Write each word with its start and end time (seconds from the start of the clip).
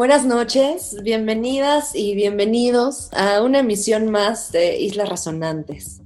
Buenas 0.00 0.24
noches, 0.24 0.96
bienvenidas 1.02 1.94
y 1.94 2.14
bienvenidos 2.14 3.10
a 3.12 3.42
una 3.42 3.58
emisión 3.58 4.10
más 4.10 4.50
de 4.50 4.80
Islas 4.80 5.10
Resonantes, 5.10 6.00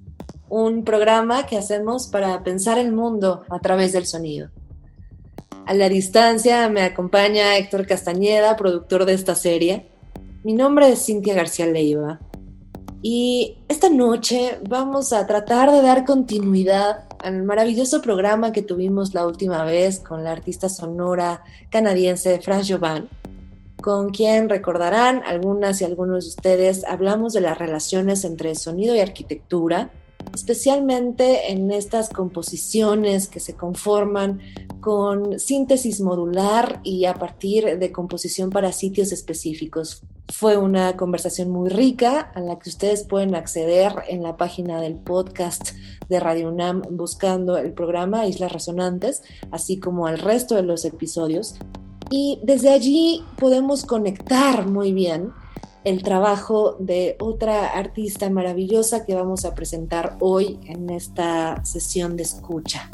un 0.49 0.83
programa 0.83 1.47
que 1.47 1.57
hacemos 1.57 2.09
para 2.09 2.43
pensar 2.43 2.77
el 2.77 2.91
mundo 2.91 3.45
a 3.49 3.61
través 3.61 3.93
del 3.93 4.05
sonido. 4.05 4.51
A 5.65 5.75
la 5.75 5.89
distancia 5.89 6.69
me 6.71 6.83
acompaña 6.83 7.57
Héctor 7.57 7.87
Castañeda, 7.87 8.57
productor 8.57 9.05
de 9.05 9.15
esta 9.15 9.37
serie. 9.37 9.87
Mi 10.43 10.55
nombre 10.55 10.89
es 10.89 11.07
Cintia 11.07 11.35
García 11.35 11.67
Leiva 11.67 12.19
y 13.01 13.59
esta 13.69 13.91
noche 13.91 14.59
vamos 14.69 15.13
a 15.13 15.25
tratar 15.25 15.71
de 15.71 15.83
dar 15.83 16.05
continuidad 16.05 17.05
al 17.21 17.45
maravilloso 17.45 18.03
programa 18.03 18.51
que 18.51 18.63
tuvimos 18.63 19.15
la 19.15 19.25
última 19.25 19.63
vez 19.63 20.01
con 20.01 20.25
la 20.25 20.33
artista 20.33 20.69
sonora 20.69 21.45
canadiense 21.71 22.41
France 22.41 22.75
Jovan 22.75 23.09
con 23.85 24.09
quien 24.09 24.49
recordarán 24.49 25.23
algunas 25.27 25.83
y 25.83 25.85
algunos 25.85 26.25
de 26.25 26.31
ustedes, 26.31 26.85
hablamos 26.85 27.35
de 27.35 27.43
las 27.43 27.59
relaciones 27.59 28.25
entre 28.25 28.55
sonido 28.55 28.95
y 28.95 29.01
arquitectura, 29.01 29.91
especialmente 30.33 31.53
en 31.53 31.71
estas 31.71 32.09
composiciones 32.09 33.29
que 33.29 33.41
se 33.41 33.57
conforman 33.57 34.41
con 34.81 35.39
síntesis 35.39 36.01
modular 36.01 36.81
y 36.83 37.05
a 37.05 37.13
partir 37.13 37.79
de 37.79 37.93
composición 37.93 38.49
para 38.49 38.73
sitios 38.73 39.13
específicos. 39.13 40.01
Fue 40.33 40.57
una 40.57 40.97
conversación 40.97 41.51
muy 41.51 41.69
rica 41.69 42.33
a 42.35 42.41
la 42.41 42.59
que 42.59 42.71
ustedes 42.71 43.05
pueden 43.05 43.35
acceder 43.35 43.93
en 44.09 44.23
la 44.23 44.39
página 44.39 44.81
del 44.81 44.95
podcast 44.95 45.73
de 46.09 46.21
Radio 46.21 46.49
UNAM 46.49 46.81
buscando 46.89 47.59
el 47.59 47.75
programa 47.75 48.27
Islas 48.27 48.51
Resonantes, 48.51 49.23
así 49.51 49.79
como 49.79 50.07
al 50.07 50.21
resto 50.21 50.55
de 50.55 50.63
los 50.63 50.87
episodios. 50.87 51.59
Y 52.11 52.39
desde 52.43 52.71
allí 52.71 53.25
podemos 53.39 53.85
conectar 53.85 54.69
muy 54.69 54.93
bien 54.93 55.33
el 55.85 56.03
trabajo 56.03 56.77
de 56.79 57.17
otra 57.21 57.67
artista 57.69 58.31
maravillosa 58.31 59.05
que 59.05 59.15
vamos 59.15 59.45
a 59.45 59.55
presentar 59.55 60.17
hoy 60.21 60.59
en 60.67 60.89
esta 60.91 61.65
sesión 61.65 62.17
de 62.17 62.23
escucha. 62.23 62.91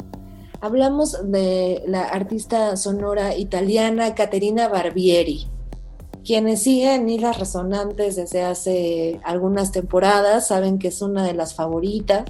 Hablamos 0.59 1.17
de 1.31 1.83
la 1.87 2.03
artista 2.03 2.75
sonora 2.77 3.35
italiana 3.35 4.13
Caterina 4.13 4.67
Barbieri. 4.67 5.47
Quienes 6.23 6.61
siguen 6.61 7.09
Islas 7.09 7.39
Resonantes 7.39 8.15
desde 8.15 8.43
hace 8.43 9.19
algunas 9.23 9.71
temporadas 9.71 10.47
saben 10.47 10.77
que 10.77 10.89
es 10.89 11.01
una 11.01 11.25
de 11.25 11.33
las 11.33 11.55
favoritas 11.55 12.25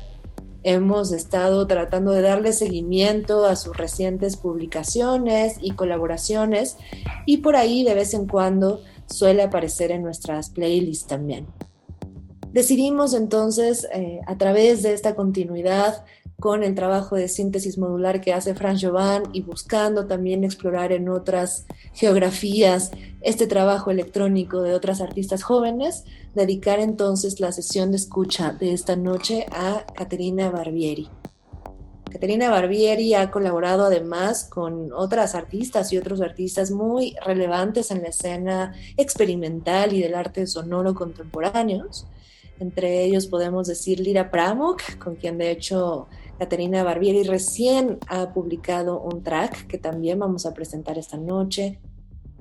Hemos 0.64 1.12
estado 1.12 1.66
tratando 1.66 2.12
de 2.12 2.22
darle 2.22 2.54
seguimiento 2.54 3.46
a 3.46 3.56
sus 3.56 3.76
recientes 3.76 4.38
publicaciones 4.38 5.58
y 5.62 5.72
colaboraciones 5.72 6.78
y 7.26 7.38
por 7.38 7.56
ahí 7.56 7.84
de 7.84 7.96
vez 7.96 8.14
en 8.14 8.28
cuando 8.28 8.82
suele 9.08 9.44
aparecer 9.44 9.92
en 9.92 10.04
nuestras 10.04 10.50
playlists 10.50 11.08
también. 11.08 11.48
Decidimos 12.54 13.14
entonces, 13.14 13.88
eh, 13.94 14.20
a 14.28 14.38
través 14.38 14.84
de 14.84 14.94
esta 14.94 15.16
continuidad, 15.16 16.04
con 16.42 16.64
el 16.64 16.74
trabajo 16.74 17.16
de 17.16 17.30
síntesis 17.30 17.78
modular 17.78 18.20
que 18.20 18.34
hace 18.34 18.56
Franz 18.56 18.82
Jovan 18.84 19.24
y 19.32 19.44
buscando 19.44 20.08
también 20.08 20.44
explorar 20.44 20.92
en 20.92 21.08
otras 21.08 21.68
geografías 21.94 22.92
este 23.22 23.46
trabajo 23.46 23.92
electrónico 23.92 24.64
de 24.64 24.74
otras 24.74 25.02
artistas 25.02 25.44
jóvenes, 25.44 26.04
dedicar 26.34 26.80
entonces 26.80 27.40
la 27.40 27.52
sesión 27.52 27.92
de 27.92 27.98
escucha 27.98 28.54
de 28.54 28.74
esta 28.74 28.96
noche 28.96 29.46
a 29.52 29.86
Caterina 29.94 30.50
Barbieri. 30.50 31.10
Caterina 32.12 32.50
Barbieri 32.50 33.14
ha 33.14 33.30
colaborado 33.30 33.86
además 33.86 34.44
con 34.46 34.92
otras 34.94 35.36
artistas 35.36 35.94
y 35.94 36.00
otros 36.00 36.22
artistas 36.22 36.72
muy 36.72 37.16
relevantes 37.24 37.92
en 37.92 38.02
la 38.02 38.10
escena 38.10 38.74
experimental 38.98 39.94
y 39.94 40.02
del 40.02 40.16
arte 40.16 40.48
sonoro 40.48 40.96
contemporáneos. 40.96 42.08
Entre 42.60 43.04
ellos 43.04 43.28
podemos 43.28 43.68
decir 43.68 44.00
Lira 44.00 44.30
Pramuk, 44.30 44.98
con 44.98 45.16
quien 45.16 45.38
de 45.38 45.52
hecho 45.52 46.08
Caterina 46.42 46.82
Barbieri 46.82 47.22
recién 47.22 48.00
ha 48.08 48.34
publicado 48.34 49.00
un 49.00 49.22
track 49.22 49.68
que 49.68 49.78
también 49.78 50.18
vamos 50.18 50.48
a 50.48 50.56
presentar 50.56 50.98
esta 50.98 51.16
noche. 51.16 51.80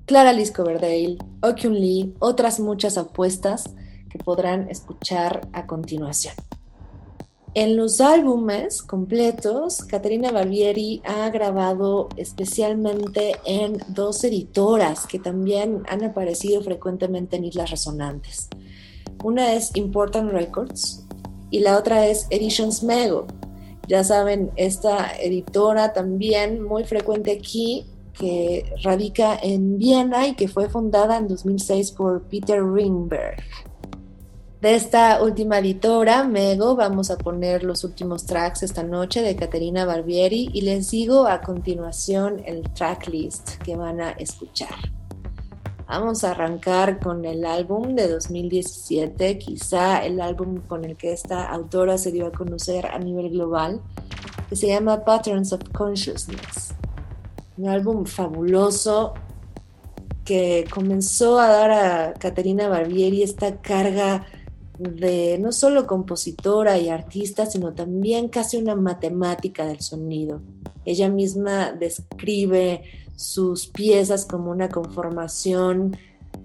Clara 0.06 0.32
Liz 0.32 0.52
Coverdale, 0.52 1.18
Okyun 1.42 1.74
Lee, 1.74 2.14
otras 2.18 2.60
muchas 2.60 2.96
apuestas 2.96 3.74
que 4.08 4.16
podrán 4.16 4.70
escuchar 4.70 5.46
a 5.52 5.66
continuación. 5.66 6.32
En 7.52 7.76
los 7.76 8.00
álbumes 8.00 8.80
completos, 8.80 9.84
Caterina 9.84 10.32
Barbieri 10.32 11.02
ha 11.04 11.28
grabado 11.28 12.08
especialmente 12.16 13.32
en 13.44 13.82
dos 13.88 14.24
editoras 14.24 15.06
que 15.06 15.18
también 15.18 15.82
han 15.90 16.02
aparecido 16.04 16.62
frecuentemente 16.62 17.36
en 17.36 17.44
Islas 17.44 17.70
Resonantes. 17.70 18.48
Una 19.22 19.52
es 19.52 19.76
Important 19.76 20.32
Records 20.32 21.04
y 21.50 21.60
la 21.60 21.76
otra 21.76 22.06
es 22.06 22.26
Editions 22.30 22.82
Mego, 22.82 23.26
ya 23.90 24.04
saben, 24.04 24.52
esta 24.54 25.16
editora 25.20 25.92
también 25.92 26.62
muy 26.62 26.84
frecuente 26.84 27.32
aquí, 27.32 27.86
que 28.16 28.72
radica 28.84 29.36
en 29.42 29.78
Viena 29.78 30.28
y 30.28 30.36
que 30.36 30.46
fue 30.46 30.68
fundada 30.68 31.16
en 31.16 31.26
2006 31.26 31.90
por 31.90 32.22
Peter 32.28 32.62
Ringberg. 32.64 33.42
De 34.60 34.76
esta 34.76 35.20
última 35.20 35.58
editora, 35.58 36.22
Mego, 36.22 36.76
vamos 36.76 37.10
a 37.10 37.18
poner 37.18 37.64
los 37.64 37.82
últimos 37.82 38.26
tracks 38.26 38.62
esta 38.62 38.84
noche 38.84 39.22
de 39.22 39.34
Caterina 39.34 39.84
Barbieri 39.84 40.50
y 40.52 40.60
les 40.60 40.92
digo 40.92 41.26
a 41.26 41.40
continuación 41.40 42.42
el 42.46 42.62
tracklist 42.72 43.56
que 43.56 43.74
van 43.74 44.00
a 44.00 44.12
escuchar. 44.12 44.99
Vamos 45.90 46.22
a 46.22 46.30
arrancar 46.30 47.00
con 47.00 47.24
el 47.24 47.44
álbum 47.44 47.96
de 47.96 48.06
2017, 48.06 49.38
quizá 49.38 50.06
el 50.06 50.20
álbum 50.20 50.60
con 50.60 50.84
el 50.84 50.96
que 50.96 51.12
esta 51.12 51.50
autora 51.50 51.98
se 51.98 52.12
dio 52.12 52.28
a 52.28 52.30
conocer 52.30 52.86
a 52.86 52.96
nivel 53.00 53.30
global, 53.30 53.80
que 54.48 54.54
se 54.54 54.68
llama 54.68 55.04
Patterns 55.04 55.52
of 55.52 55.62
Consciousness. 55.72 56.76
Un 57.58 57.68
álbum 57.68 58.04
fabuloso 58.04 59.14
que 60.24 60.64
comenzó 60.72 61.40
a 61.40 61.48
dar 61.48 61.70
a 61.72 62.14
Caterina 62.14 62.68
Barbieri 62.68 63.24
esta 63.24 63.60
carga 63.60 64.26
de 64.78 65.38
no 65.40 65.50
solo 65.50 65.88
compositora 65.88 66.78
y 66.78 66.88
artista, 66.88 67.46
sino 67.46 67.74
también 67.74 68.28
casi 68.28 68.58
una 68.58 68.76
matemática 68.76 69.66
del 69.66 69.80
sonido. 69.80 70.40
Ella 70.84 71.08
misma 71.08 71.72
describe 71.72 72.84
sus 73.20 73.66
piezas 73.66 74.24
como 74.24 74.50
una 74.50 74.70
conformación 74.70 75.96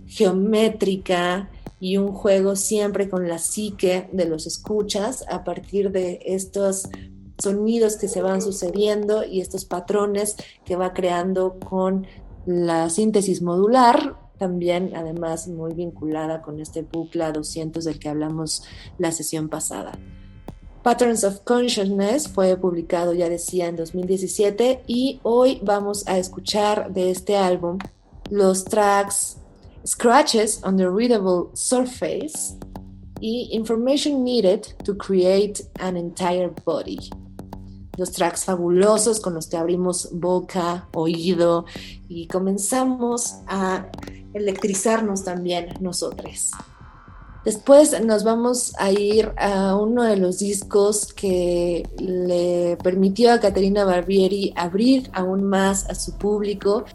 geométrica 0.05 1.49
y 1.79 1.95
un 1.97 2.11
juego 2.11 2.57
siempre 2.57 3.09
con 3.09 3.29
la 3.29 3.37
psique 3.37 4.09
de 4.11 4.25
los 4.25 4.45
escuchas 4.45 5.23
a 5.29 5.45
partir 5.45 5.91
de 5.91 6.19
estos 6.25 6.89
sonidos 7.37 7.95
que 7.95 8.09
se 8.09 8.21
van 8.21 8.41
sucediendo 8.41 9.23
y 9.23 9.39
estos 9.39 9.63
patrones 9.63 10.35
que 10.65 10.75
va 10.75 10.93
creando 10.93 11.59
con 11.59 12.07
la 12.45 12.89
síntesis 12.89 13.41
modular, 13.41 14.17
también 14.37 14.91
además 14.95 15.47
muy 15.47 15.73
vinculada 15.73 16.41
con 16.41 16.59
este 16.59 16.81
bucla 16.81 17.31
200 17.31 17.85
del 17.85 17.99
que 17.99 18.09
hablamos 18.09 18.63
la 18.97 19.13
sesión 19.13 19.47
pasada. 19.47 19.97
Patterns 20.85 21.23
of 21.23 21.43
Consciousness 21.45 22.27
fue 22.27 22.55
publicado, 22.55 23.11
ya 23.15 23.27
decía, 23.27 23.65
en 23.65 23.75
2017 23.75 24.83
y 24.85 25.19
hoy 25.23 25.59
vamos 25.63 26.07
a 26.07 26.19
escuchar 26.19 26.93
de 26.93 27.09
este 27.09 27.35
álbum 27.35 27.79
los 28.29 28.63
tracks 28.63 29.37
Scratches 29.83 30.61
on 30.63 30.77
the 30.77 30.87
Readable 30.87 31.49
Surface 31.53 32.55
y 33.19 33.49
Information 33.51 34.23
Needed 34.23 34.61
to 34.83 34.95
Create 34.95 35.63
an 35.79 35.97
Entire 35.97 36.51
Body. 36.63 36.99
Los 37.97 38.11
tracks 38.11 38.45
fabulosos 38.45 39.19
con 39.19 39.33
los 39.33 39.47
que 39.47 39.57
abrimos 39.57 40.09
boca, 40.11 40.87
oído 40.93 41.65
y 42.07 42.27
comenzamos 42.27 43.37
a 43.47 43.87
electrizarnos 44.35 45.23
también 45.23 45.69
nosotros. 45.79 46.51
Después 47.45 48.03
nos 48.03 48.23
vamos 48.23 48.73
a 48.79 48.91
ir 48.91 49.31
a 49.37 49.75
uno 49.75 50.01
de 50.01 50.17
los 50.17 50.39
discos 50.39 51.13
que 51.13 51.87
le 51.99 52.75
permitió 52.83 53.31
a 53.31 53.39
Caterina 53.39 53.85
Barbieri 53.85 54.51
abrir 54.55 55.11
aún 55.13 55.43
más 55.43 55.87
a 55.87 55.93
su 55.93 56.17
público. 56.17 56.85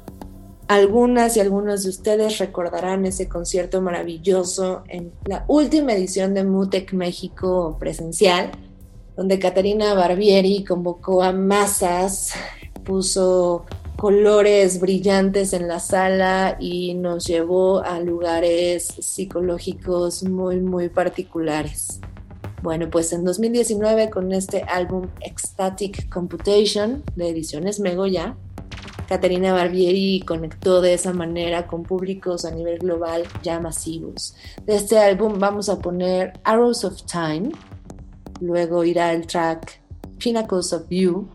Algunas 0.67 1.37
y 1.37 1.41
algunos 1.41 1.85
de 1.85 1.91
ustedes 1.91 2.39
recordarán 2.39 3.07
ese 3.07 3.29
concierto 3.29 3.81
maravilloso 3.81 4.83
en 4.89 5.13
la 5.25 5.45
última 5.47 5.93
edición 5.93 6.35
de 6.35 6.43
Mutec 6.43 6.95
México 6.95 7.77
presencial, 7.79 8.51
donde 9.17 9.39
Caterina 9.39 9.95
Barbieri 9.95 10.65
convocó 10.65 11.23
a 11.23 11.31
masas, 11.31 12.33
puso 12.85 13.67
colores 14.01 14.81
brillantes 14.81 15.53
en 15.53 15.69
la 15.69 15.79
sala 15.79 16.57
y 16.59 16.95
nos 16.95 17.27
llevó 17.27 17.81
a 17.81 18.01
lugares 18.01 18.87
psicológicos 18.99 20.23
muy, 20.23 20.59
muy 20.59 20.89
particulares. 20.89 22.01
Bueno, 22.63 22.89
pues 22.89 23.13
en 23.13 23.27
2019 23.27 24.09
con 24.09 24.33
este 24.33 24.63
álbum 24.63 25.09
Ecstatic 25.21 26.09
Computation 26.09 27.05
de 27.15 27.29
Ediciones 27.29 27.79
Megoya, 27.79 28.39
Caterina 29.07 29.53
Barbieri 29.53 30.23
conectó 30.27 30.81
de 30.81 30.95
esa 30.95 31.13
manera 31.13 31.67
con 31.67 31.83
públicos 31.83 32.47
a 32.47 32.53
nivel 32.53 32.79
global 32.79 33.25
ya 33.43 33.61
masivos. 33.61 34.35
De 34.65 34.77
este 34.77 34.99
álbum 34.99 35.39
vamos 35.39 35.69
a 35.69 35.79
poner 35.79 36.41
Arrows 36.45 36.85
of 36.87 37.03
Time, 37.03 37.51
luego 38.41 38.83
irá 38.83 39.13
el 39.13 39.27
track 39.27 39.83
Pinnacles 40.17 40.73
of 40.73 40.85
You 40.89 41.29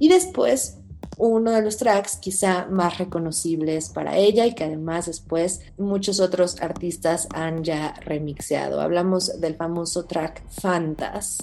y 0.00 0.08
después 0.08 0.78
uno 1.16 1.50
de 1.50 1.62
los 1.62 1.76
tracks 1.76 2.16
quizá 2.16 2.66
más 2.66 2.98
reconocibles 2.98 3.88
para 3.88 4.16
ella 4.16 4.46
y 4.46 4.54
que 4.54 4.64
además 4.64 5.06
después 5.06 5.60
muchos 5.78 6.20
otros 6.20 6.60
artistas 6.60 7.28
han 7.34 7.64
ya 7.64 7.94
remixeado. 8.00 8.80
Hablamos 8.80 9.40
del 9.40 9.56
famoso 9.56 10.04
track 10.04 10.42
Fantas. 10.48 11.38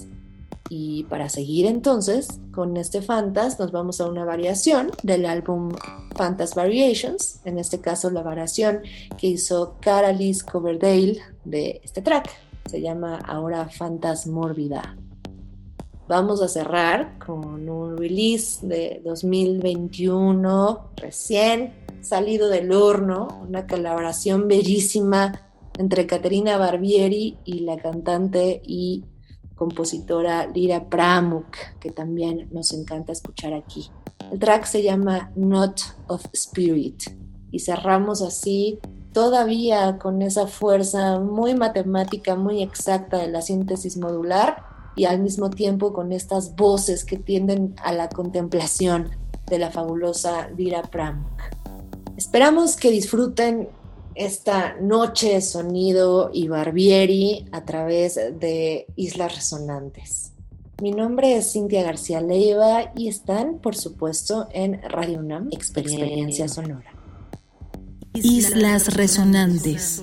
Y 0.70 1.04
para 1.04 1.28
seguir 1.28 1.66
entonces 1.66 2.28
con 2.50 2.76
este 2.78 3.02
Fantas 3.02 3.58
nos 3.58 3.70
vamos 3.70 4.00
a 4.00 4.06
una 4.06 4.24
variación 4.24 4.90
del 5.02 5.26
álbum 5.26 5.72
Fantas 6.16 6.54
Variations, 6.54 7.40
en 7.44 7.58
este 7.58 7.80
caso 7.80 8.10
la 8.10 8.22
variación 8.22 8.80
que 9.18 9.26
hizo 9.26 9.76
Caralis 9.80 10.42
Coverdale 10.42 11.20
de 11.44 11.80
este 11.84 12.00
track. 12.00 12.30
Se 12.70 12.80
llama 12.80 13.18
ahora 13.26 13.68
Fantas 13.68 14.26
Mórbida. 14.26 14.96
Vamos 16.06 16.42
a 16.42 16.48
cerrar 16.48 17.18
con 17.18 17.66
un 17.66 17.96
release 17.96 18.66
de 18.66 19.00
2021, 19.02 20.90
recién 20.96 21.72
salido 22.02 22.50
del 22.50 22.72
horno, 22.72 23.28
una 23.48 23.66
colaboración 23.66 24.46
bellísima 24.46 25.40
entre 25.78 26.06
Caterina 26.06 26.58
Barbieri 26.58 27.38
y 27.46 27.60
la 27.60 27.78
cantante 27.78 28.60
y 28.66 29.06
compositora 29.54 30.46
Lira 30.46 30.90
Pramuk, 30.90 31.56
que 31.80 31.90
también 31.90 32.50
nos 32.52 32.74
encanta 32.74 33.12
escuchar 33.12 33.54
aquí. 33.54 33.90
El 34.30 34.38
track 34.38 34.66
se 34.66 34.82
llama 34.82 35.32
Not 35.36 35.80
of 36.08 36.26
Spirit 36.34 37.02
y 37.50 37.60
cerramos 37.60 38.20
así 38.20 38.78
todavía 39.14 39.96
con 39.96 40.20
esa 40.20 40.48
fuerza 40.48 41.18
muy 41.18 41.54
matemática, 41.54 42.36
muy 42.36 42.62
exacta 42.62 43.16
de 43.16 43.28
la 43.28 43.40
síntesis 43.40 43.96
modular 43.96 44.73
y 44.96 45.04
al 45.04 45.20
mismo 45.20 45.50
tiempo 45.50 45.92
con 45.92 46.12
estas 46.12 46.54
voces 46.56 47.04
que 47.04 47.16
tienden 47.16 47.74
a 47.82 47.92
la 47.92 48.08
contemplación 48.08 49.10
de 49.46 49.58
la 49.58 49.70
fabulosa 49.70 50.48
Lira 50.56 50.82
Pramuk. 50.82 51.42
Esperamos 52.16 52.76
que 52.76 52.90
disfruten 52.90 53.68
esta 54.14 54.76
noche 54.80 55.40
sonido 55.40 56.30
y 56.32 56.48
Barbieri 56.48 57.46
a 57.52 57.64
través 57.64 58.14
de 58.14 58.86
Islas 58.96 59.34
Resonantes. 59.34 60.32
Mi 60.82 60.92
nombre 60.92 61.36
es 61.36 61.52
Cintia 61.52 61.82
García 61.82 62.20
Leiva 62.20 62.92
y 62.96 63.08
están, 63.08 63.58
por 63.58 63.76
supuesto, 63.76 64.48
en 64.52 64.80
Radio 64.82 65.20
UNAM 65.20 65.48
Experiencia 65.52 66.48
Sonora. 66.48 66.92
Islas 68.12 68.94
Resonantes. 68.94 70.02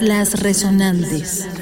Islas 0.00 0.32
Resonantes. 0.40 1.59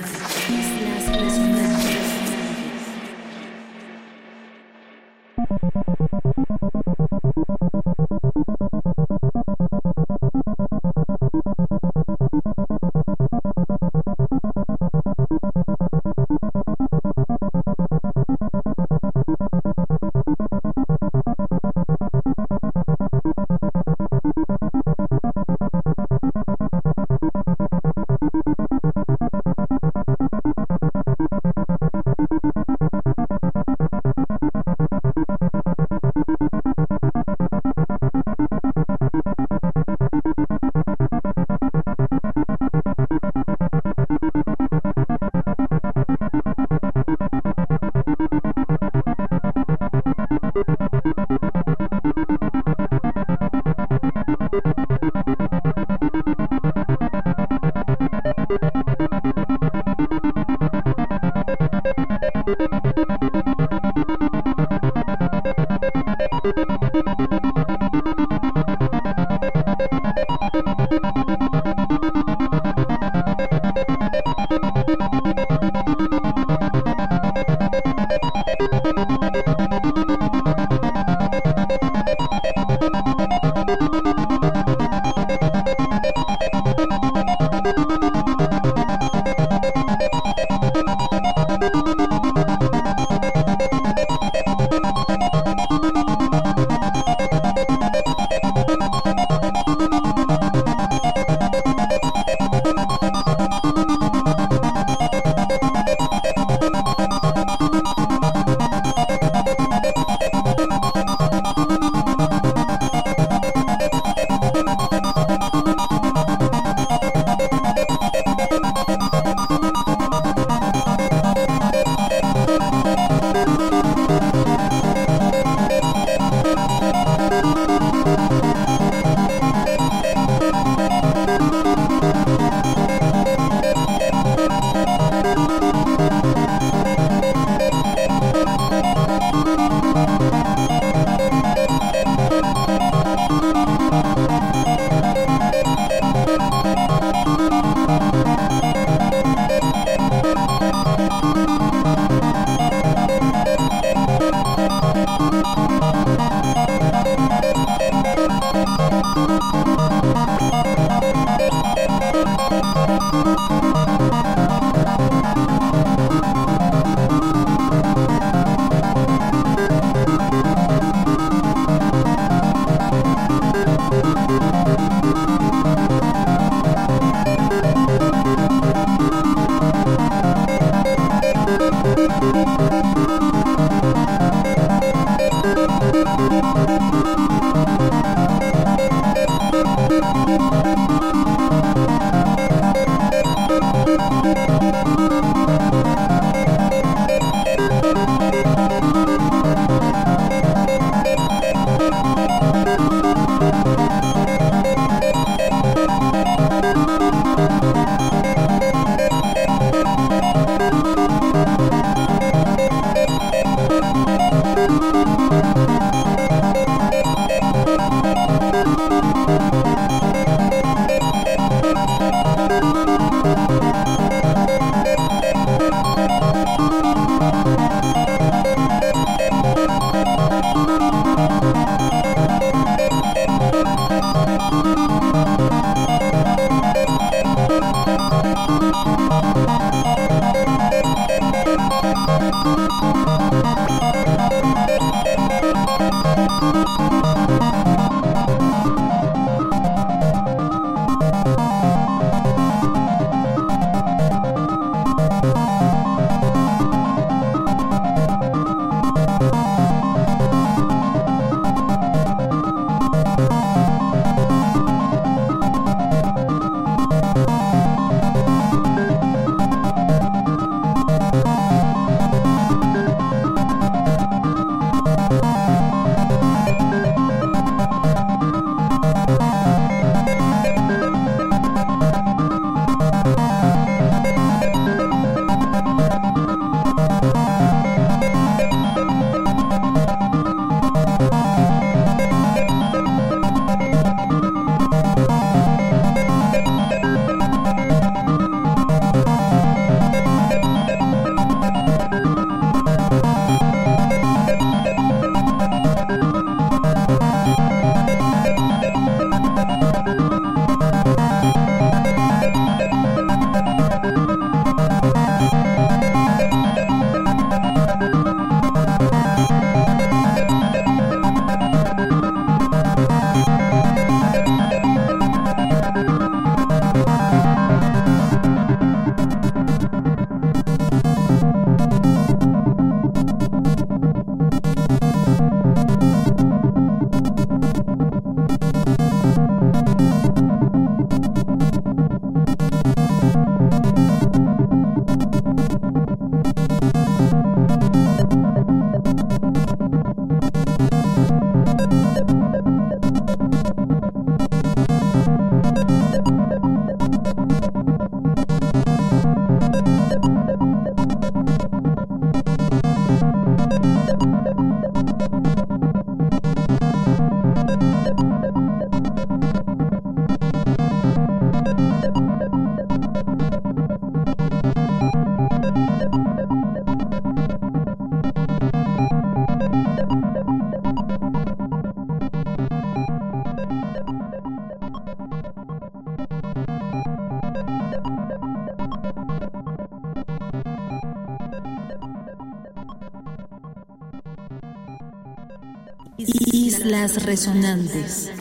Islas 396.01 397.05
Resonantes. 397.05 398.18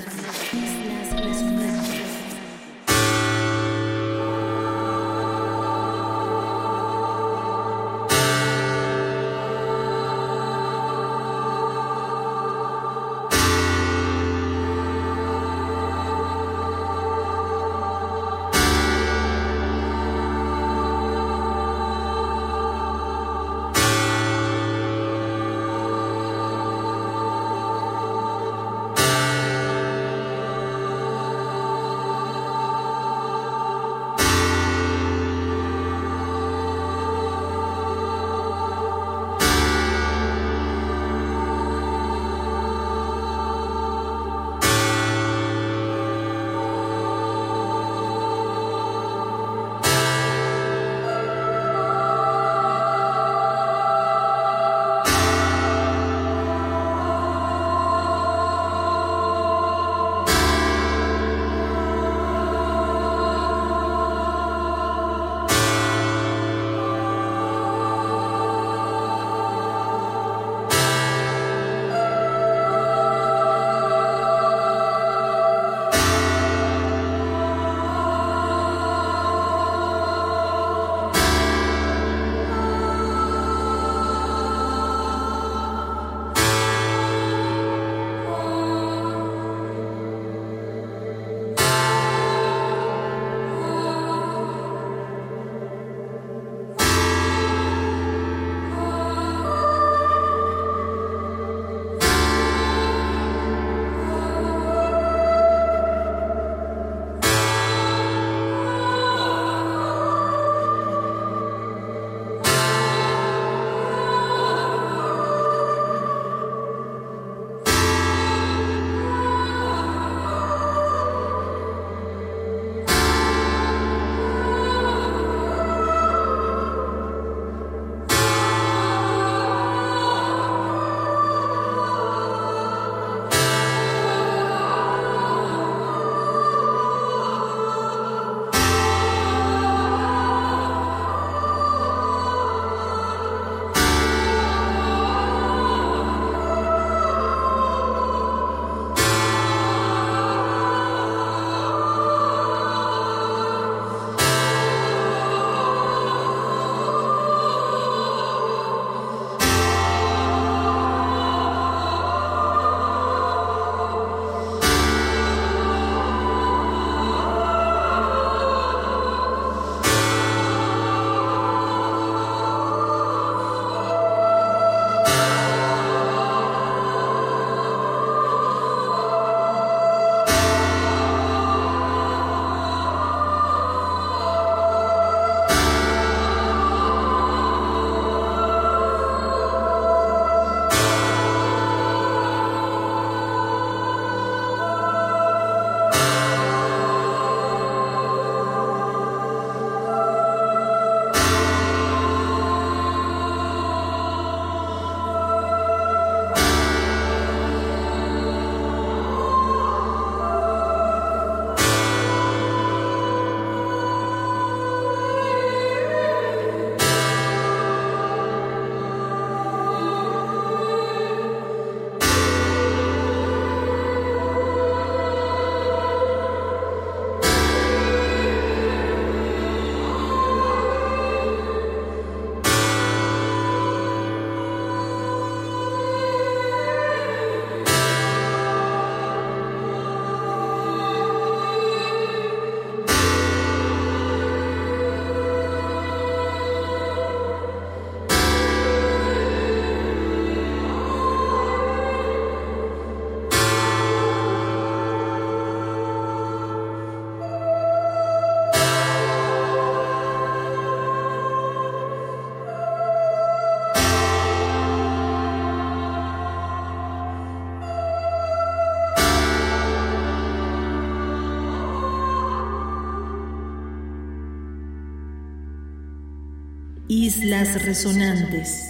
Islas 277.08 277.64
Resonantes. 277.64 278.67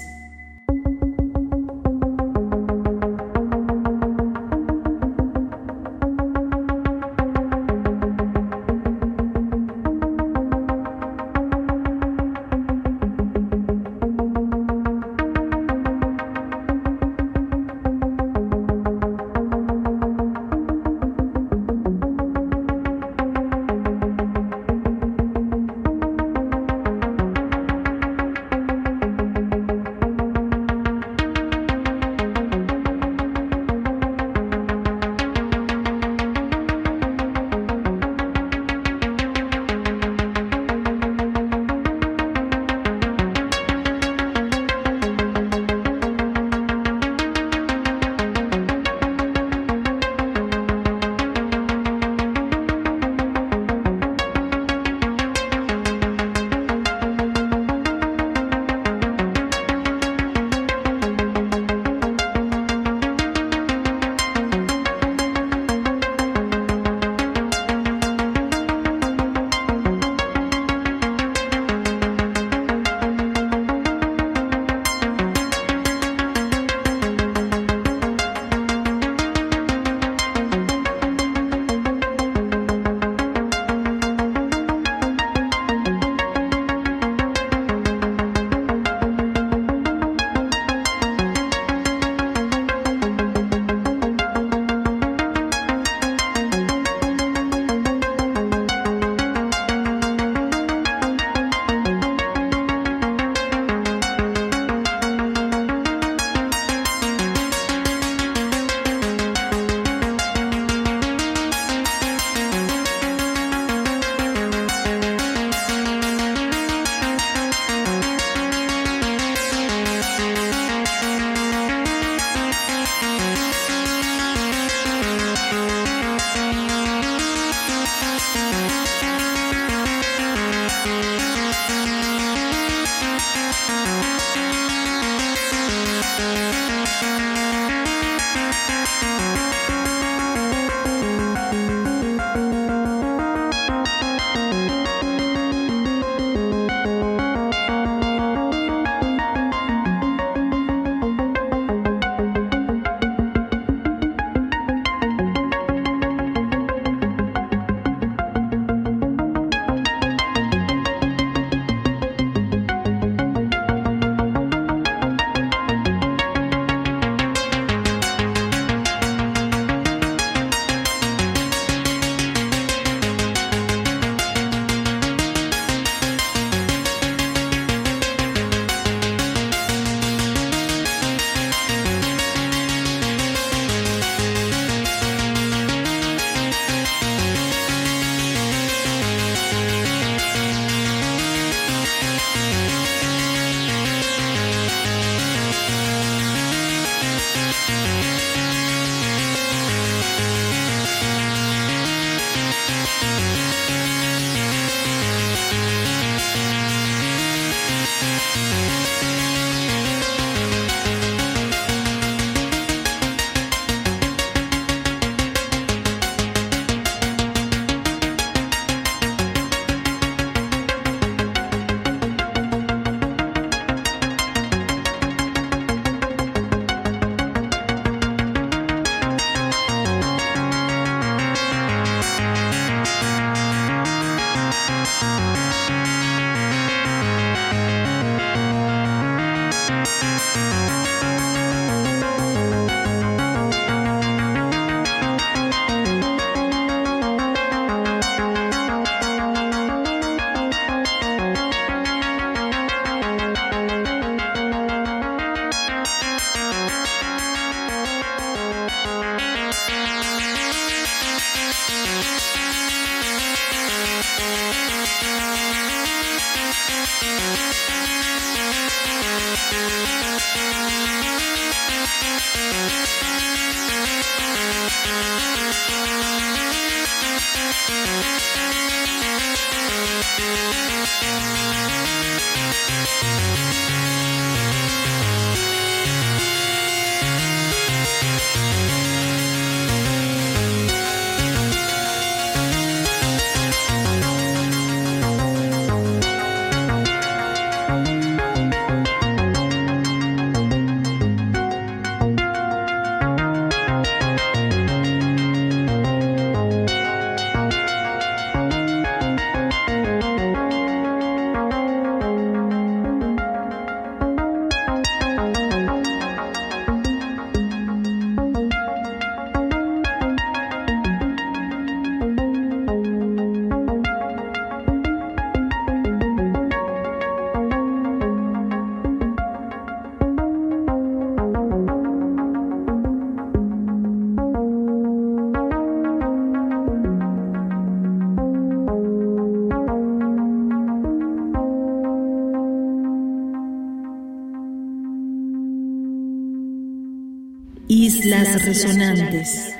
Islas 347.88 348.44
Resonantes. 348.44 349.57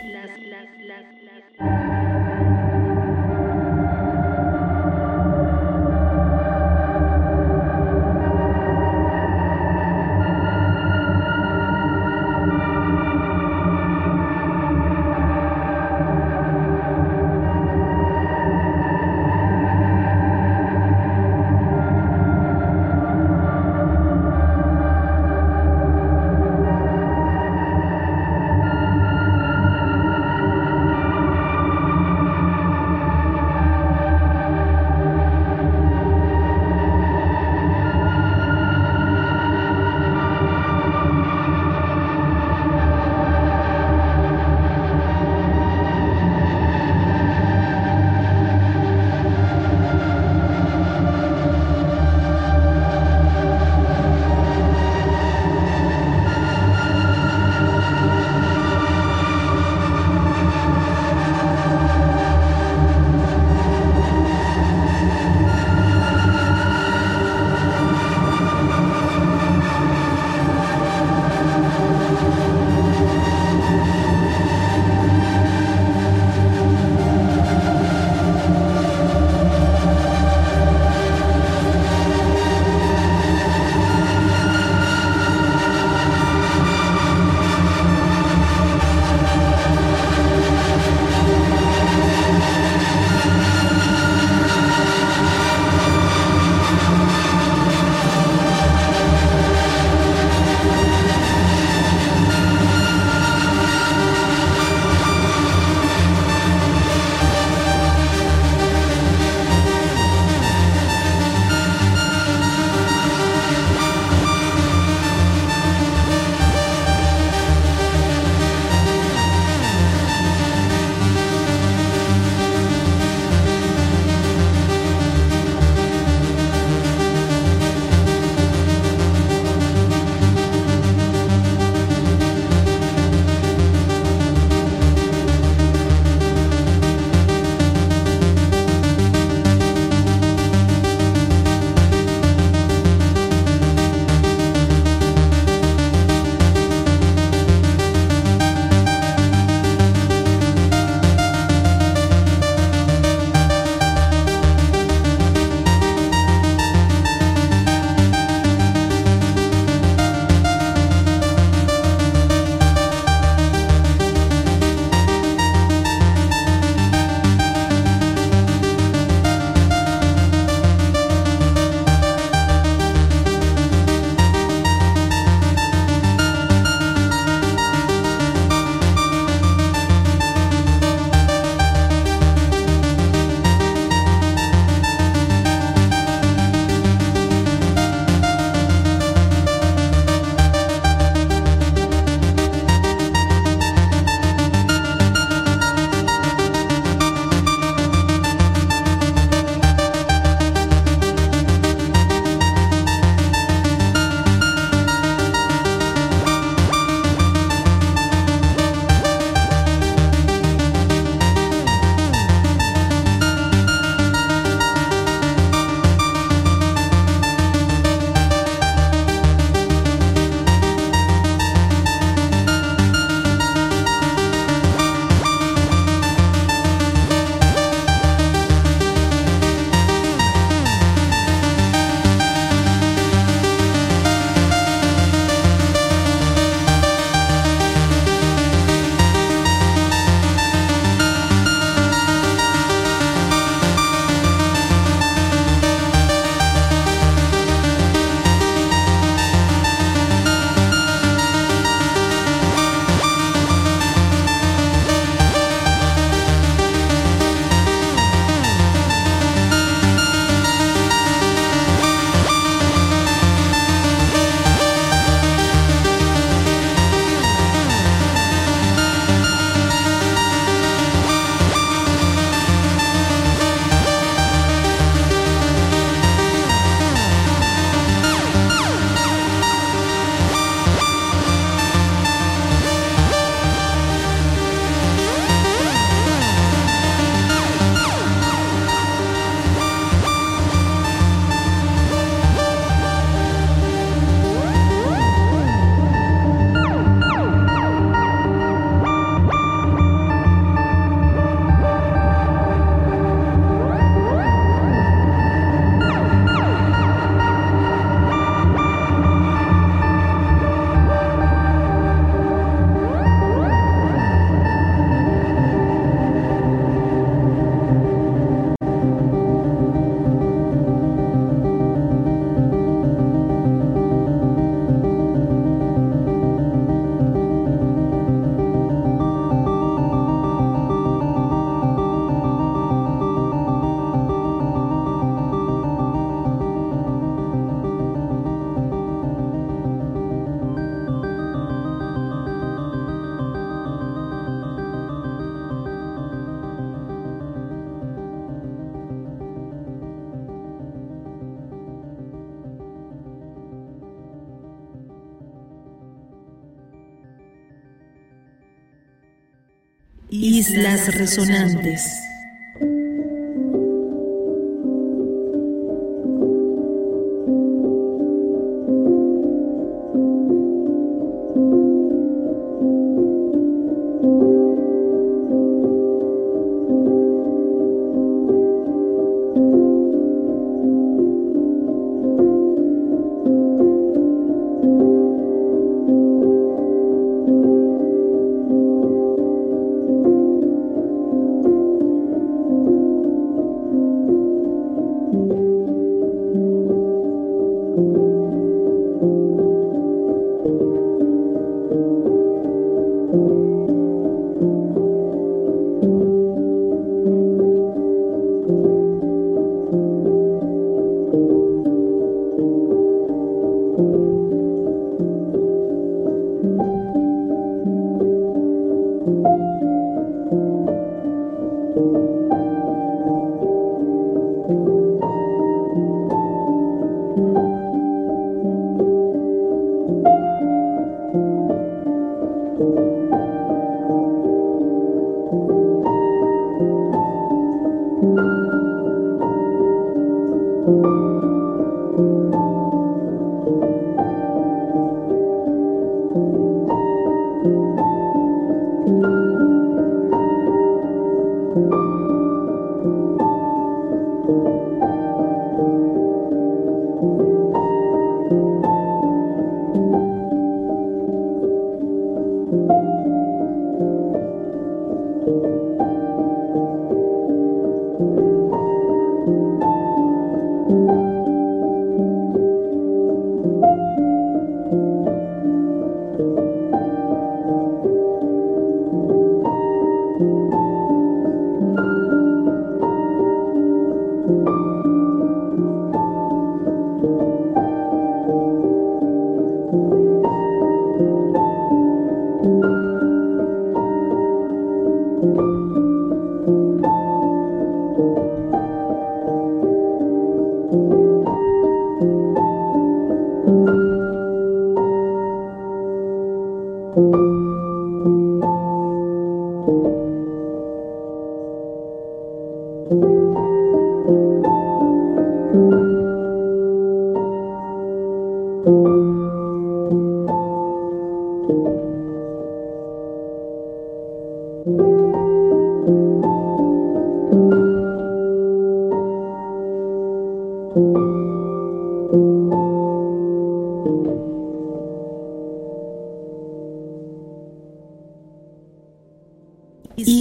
Islas 360.10 360.88
Resonantes. 360.96 361.84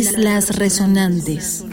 Islas 0.06 0.50
Resonantes. 0.50 1.64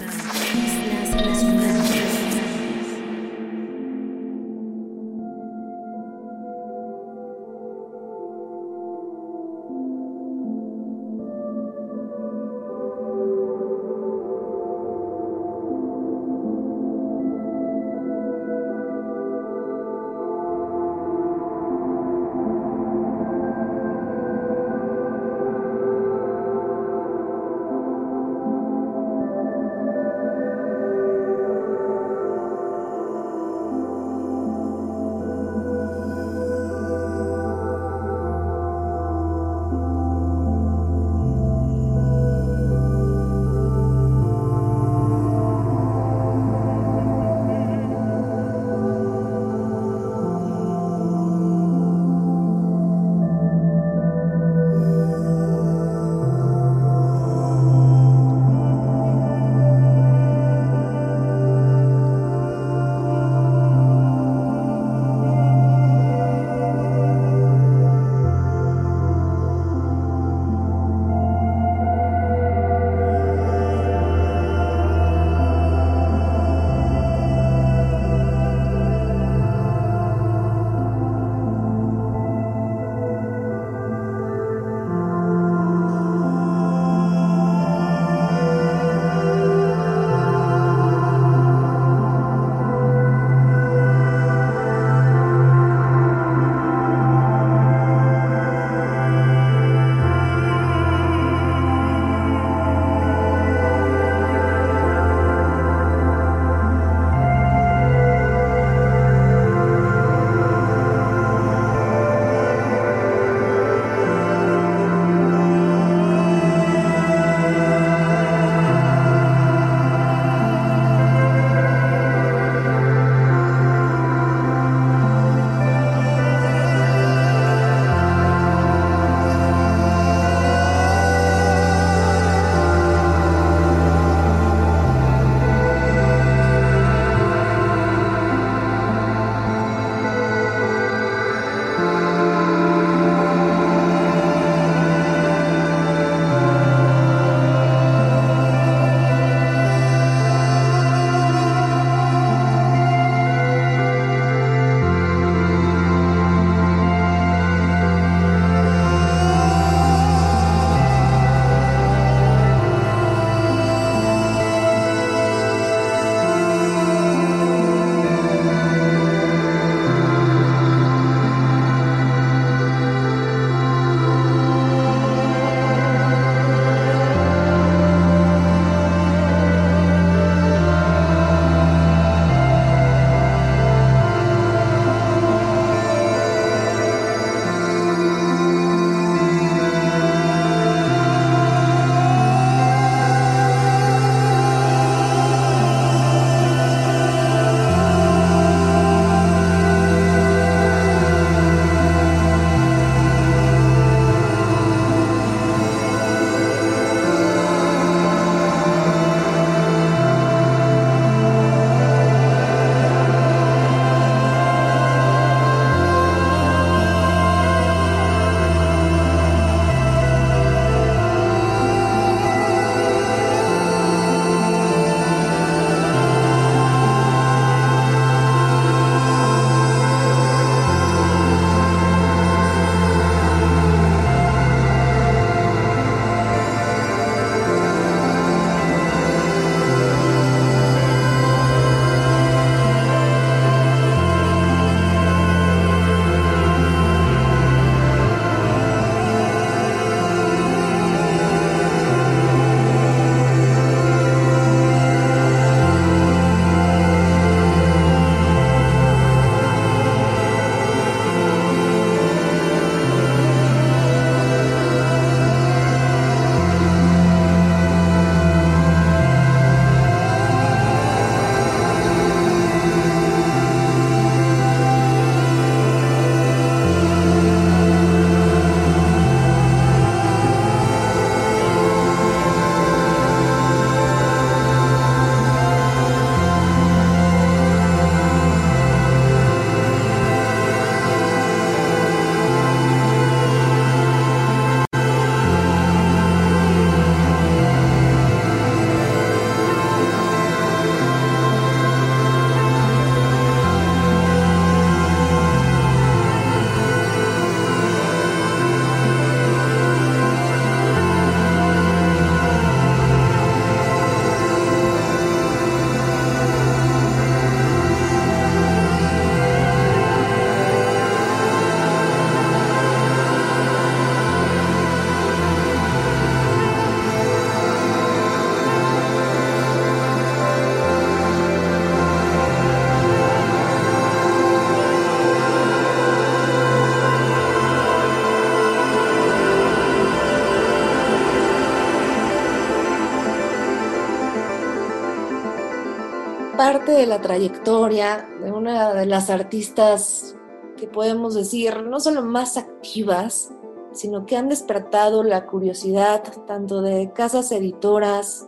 De 346.75 346.87
la 346.87 347.01
trayectoria 347.01 348.07
de 348.21 348.31
una 348.31 348.73
de 348.73 348.85
las 348.85 349.09
artistas 349.09 350.15
que 350.57 350.67
podemos 350.67 351.13
decir 351.13 351.63
no 351.63 351.79
solo 351.79 352.01
más 352.01 352.37
activas, 352.37 353.31
sino 353.73 354.05
que 354.05 354.17
han 354.17 354.29
despertado 354.29 355.03
la 355.03 355.25
curiosidad 355.25 356.03
tanto 356.25 356.61
de 356.61 356.91
casas 356.93 357.31
editoras, 357.31 358.27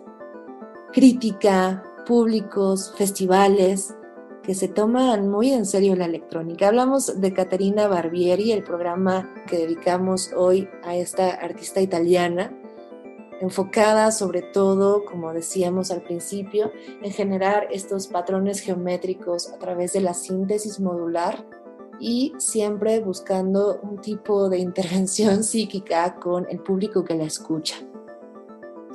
crítica, 0.94 1.84
públicos, 2.06 2.94
festivales, 2.98 3.96
que 4.44 4.54
se 4.54 4.68
toman 4.68 5.28
muy 5.28 5.52
en 5.52 5.66
serio 5.66 5.96
la 5.96 6.06
electrónica. 6.06 6.68
Hablamos 6.68 7.20
de 7.20 7.34
Caterina 7.34 7.88
Barbieri, 7.88 8.52
el 8.52 8.64
programa 8.64 9.34
que 9.48 9.58
dedicamos 9.58 10.32
hoy 10.36 10.70
a 10.84 10.96
esta 10.96 11.32
artista 11.32 11.82
italiana, 11.82 12.56
enfocada 13.42 14.12
sobre 14.12 14.42
todo, 14.42 15.06
como 15.06 15.34
decíamos 15.34 15.92
al 15.92 16.02
principio, 16.02 16.72
en 17.02 17.12
generar 17.12 17.68
estos 17.72 18.08
patrones 18.08 18.60
geométricos 18.60 19.52
a 19.52 19.58
través 19.58 19.94
de 19.94 20.02
la 20.02 20.14
síntesis 20.14 20.80
modular 20.80 21.46
y 22.00 22.34
siempre 22.38 23.00
buscando 23.00 23.80
un 23.82 24.02
tipo 24.02 24.50
de 24.50 24.60
intervención 24.60 25.44
psíquica 25.44 26.16
con 26.16 26.46
el 26.50 26.60
público 26.60 27.04
que 27.04 27.16
la 27.16 27.26
escucha. 27.26 27.76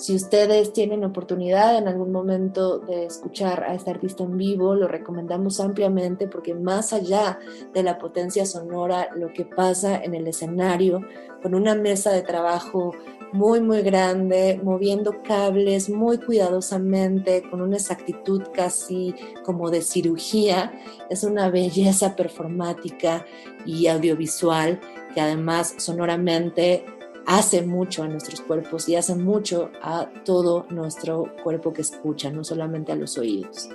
Si 0.01 0.15
ustedes 0.15 0.73
tienen 0.73 1.05
oportunidad 1.05 1.77
en 1.77 1.87
algún 1.87 2.11
momento 2.11 2.79
de 2.79 3.05
escuchar 3.05 3.65
a 3.65 3.75
este 3.75 3.91
artista 3.91 4.25
en 4.25 4.39
vivo, 4.39 4.75
lo 4.75 4.89
recomendamos 4.89 5.61
ampliamente 5.61 6.27
porque 6.27 6.55
más 6.55 6.95
allá 6.95 7.39
de 7.75 7.83
la 7.83 7.99
potencia 7.99 8.47
sonora, 8.47 9.11
lo 9.15 9.31
que 9.35 9.45
pasa 9.45 10.03
en 10.03 10.15
el 10.15 10.27
escenario, 10.27 11.03
con 11.43 11.55
una 11.55 11.75
mesa 11.75 12.13
de 12.13 12.23
trabajo 12.23 12.93
muy, 13.33 13.61
muy 13.61 13.83
grande, 13.83 14.61
moviendo 14.63 15.23
cables 15.23 15.89
muy 15.89 16.19
cuidadosamente, 16.19 17.43
con 17.49 17.61
una 17.61 17.77
exactitud 17.77 18.43
casi 18.55 19.15
como 19.45 19.71
de 19.71 19.83
cirugía, 19.83 20.73
es 21.09 21.25
una 21.25 21.51
belleza 21.51 22.17
performática 22.17 23.25
y 23.65 23.87
audiovisual 23.87 24.81
que 25.15 25.21
además 25.21 25.75
sonoramente 25.79 26.85
hace 27.27 27.63
mucho 27.63 28.03
a 28.03 28.09
nuestros 28.09 28.41
cuerpos 28.41 28.89
y 28.89 28.97
hace 28.97 29.15
mucho 29.15 29.71
a 29.83 30.09
todo 30.25 30.67
nuestro 30.71 31.33
cuerpo 31.43 31.73
que 31.73 31.83
escucha, 31.83 32.31
no 32.31 32.45
solamente 32.45 32.93
a 32.93 32.97
los 32.97 33.19
oídos. 33.19 33.69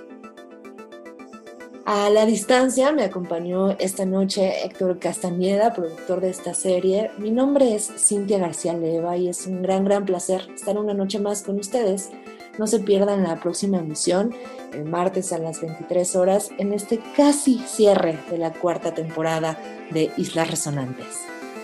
A 1.88 2.10
la 2.10 2.26
distancia 2.26 2.90
me 2.90 3.04
acompañó 3.04 3.70
esta 3.78 4.04
noche 4.04 4.64
Héctor 4.64 4.98
Castañeda, 4.98 5.72
productor 5.72 6.20
de 6.20 6.30
esta 6.30 6.52
serie. 6.52 7.12
Mi 7.16 7.30
nombre 7.30 7.76
es 7.76 7.92
Cintia 7.96 8.38
García 8.38 8.72
Leva 8.72 9.16
y 9.16 9.28
es 9.28 9.46
un 9.46 9.62
gran, 9.62 9.84
gran 9.84 10.04
placer 10.04 10.48
estar 10.52 10.76
una 10.78 10.94
noche 10.94 11.20
más 11.20 11.44
con 11.44 11.60
ustedes. 11.60 12.10
No 12.58 12.66
se 12.66 12.80
pierdan 12.80 13.22
la 13.22 13.38
próxima 13.38 13.78
emisión, 13.78 14.34
el 14.72 14.84
martes 14.84 15.32
a 15.32 15.38
las 15.38 15.60
23 15.60 16.16
horas, 16.16 16.50
en 16.58 16.72
este 16.72 17.00
casi 17.16 17.60
cierre 17.60 18.18
de 18.32 18.38
la 18.38 18.52
cuarta 18.52 18.92
temporada 18.92 19.56
de 19.92 20.10
Islas 20.16 20.50
Resonantes. 20.50 21.20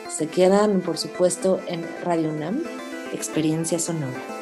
Se 0.09 0.29
quedan, 0.29 0.83
por 0.83 0.99
supuesto, 0.99 1.59
en 1.67 1.85
Radio 2.05 2.29
UNAM, 2.29 2.63
Experiencia 3.13 3.81
Sonora. 3.81 4.42